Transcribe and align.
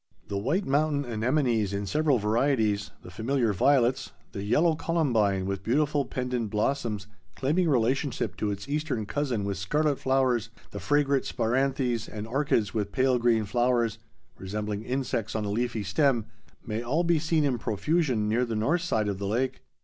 The 0.29 0.37
white 0.39 0.65
mountain 0.65 1.05
anemones 1.05 1.73
in 1.73 1.85
several 1.85 2.17
varieties, 2.17 2.89
the 3.03 3.11
familiar 3.11 3.53
violets, 3.53 4.13
the 4.31 4.41
yellow 4.41 4.73
columbine 4.73 5.45
with 5.45 5.61
beautiful 5.61 6.05
pendent 6.05 6.49
blossoms 6.49 7.05
claiming 7.35 7.69
relationship 7.69 8.35
to 8.37 8.49
its 8.49 8.67
Eastern 8.67 9.05
cousin 9.05 9.43
with 9.45 9.59
scarlet 9.59 9.99
flowers, 9.99 10.49
the 10.71 10.79
fragrant 10.79 11.25
spiranthes, 11.25 12.09
and 12.09 12.25
orchids 12.25 12.73
with 12.73 12.91
pale 12.91 13.19
green 13.19 13.45
flowers, 13.45 13.99
resembling 14.39 14.81
insects 14.81 15.35
on 15.35 15.45
a 15.45 15.51
leafy 15.51 15.83
stem, 15.83 16.25
may 16.65 16.81
all 16.81 17.03
be 17.03 17.19
seen 17.19 17.43
in 17.43 17.59
profusion 17.59 18.27
near 18.27 18.43
the 18.43 18.55
north 18.55 18.81
side 18.81 19.07
of 19.07 19.19
the 19.19 19.27
lake. 19.27 19.61